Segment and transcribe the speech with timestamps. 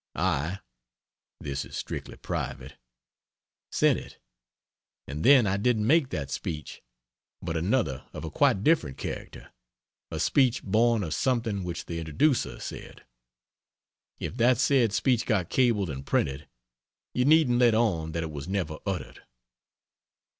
[0.15, 0.61] I
[1.39, 2.73] (this is strictly private)
[3.71, 4.17] sent it.
[5.07, 6.81] And then I didn't make that speech,
[7.39, 9.51] but another of a quite different character
[10.09, 13.05] a speech born of something which the introducer said.
[14.19, 16.47] If that said speech got cabled and printed,
[17.13, 19.21] you needn't let on that it was never uttered.